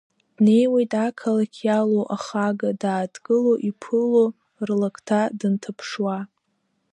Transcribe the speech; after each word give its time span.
Днеиуеит 0.35 0.91
ақалақь 1.05 1.59
иалоу 1.67 2.05
ахага, 2.15 2.69
дааҭгыло, 2.81 3.53
иԥыло 3.69 4.25
рлакҭа 4.67 5.21
дынҭаԥшуа. 5.39 6.17